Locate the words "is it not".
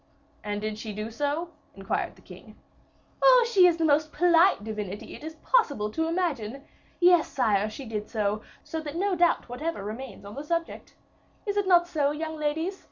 11.45-11.87